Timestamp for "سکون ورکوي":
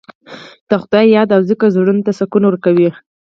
2.19-2.89